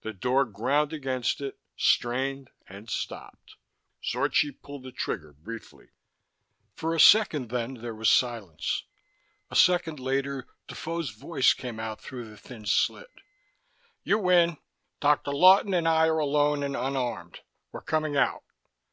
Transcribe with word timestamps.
The 0.00 0.12
door 0.12 0.44
ground 0.44 0.92
against 0.92 1.40
it, 1.40 1.56
strained 1.76 2.50
and 2.68 2.90
stopped. 2.90 3.54
Zorchi 4.02 4.50
pulled 4.50 4.82
the 4.82 4.90
trigger 4.90 5.32
briefly. 5.32 5.90
For 6.74 6.96
a 6.96 6.98
second, 6.98 7.50
then, 7.50 7.74
there 7.74 7.94
was 7.94 8.08
silence. 8.10 8.82
A 9.52 9.54
second 9.54 10.00
later, 10.00 10.48
Defoe's 10.66 11.10
voice 11.10 11.54
came 11.54 11.78
out 11.78 12.00
through 12.00 12.28
the 12.28 12.36
thin 12.36 12.66
slit. 12.66 13.20
"You 14.02 14.18
win. 14.18 14.56
Dr. 14.98 15.30
Lawton 15.30 15.72
and 15.74 15.86
I 15.86 16.08
are 16.08 16.18
alone 16.18 16.64
and 16.64 16.74
unarmed. 16.74 17.42
We're 17.70 17.82
coming 17.82 18.16
out." 18.16 18.42